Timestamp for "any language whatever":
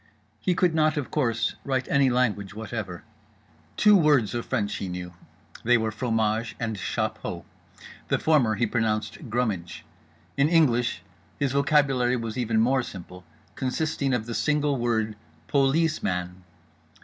1.87-3.03